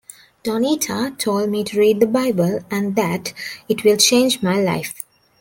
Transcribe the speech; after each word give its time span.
Donita 0.43 1.15
told 1.19 1.51
me 1.51 1.63
to 1.63 1.77
read 1.77 1.99
the 1.99 2.07
Bible 2.07 2.65
and 2.71 2.95
that 2.95 3.33
it 3.69 3.83
will 3.83 3.97
change 3.97 4.41
my 4.41 4.59
life. 4.59 5.05